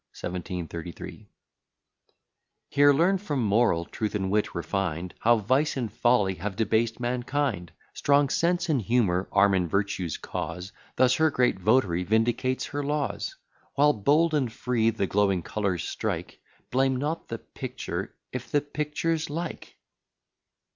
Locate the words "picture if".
17.37-18.49